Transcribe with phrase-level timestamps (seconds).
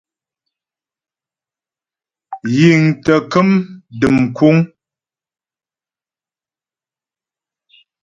[2.57, 3.49] Yǐŋ tə kəm
[3.99, 4.55] dəm kúŋ.